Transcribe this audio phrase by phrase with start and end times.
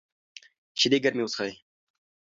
[0.79, 1.53] شیدې ګرمې وڅښئ.